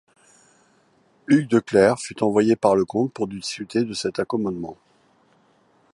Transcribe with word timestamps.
Hugues 1.27 1.47
de 1.47 1.59
Cleers 1.59 1.95
fut 1.99 2.23
envoyé 2.23 2.55
par 2.55 2.75
le 2.75 2.85
comte 2.85 3.13
pour 3.13 3.27
discuter 3.27 3.83
de 3.83 3.93
cet 3.93 4.17
accomodement. 4.17 4.75